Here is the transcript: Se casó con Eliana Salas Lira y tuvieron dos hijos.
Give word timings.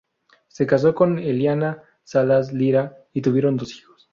Se 0.47 0.65
casó 0.65 0.95
con 0.95 1.19
Eliana 1.19 1.83
Salas 2.03 2.51
Lira 2.51 2.97
y 3.13 3.21
tuvieron 3.21 3.55
dos 3.55 3.75
hijos. 3.75 4.09